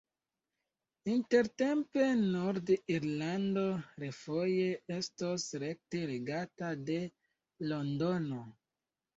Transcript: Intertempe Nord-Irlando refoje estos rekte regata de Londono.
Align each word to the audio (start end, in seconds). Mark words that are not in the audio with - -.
Intertempe 1.15 2.05
Nord-Irlando 2.21 3.65
refoje 4.05 4.73
estos 4.97 5.47
rekte 5.65 6.03
regata 6.15 6.75
de 6.89 6.99
Londono. 7.75 8.43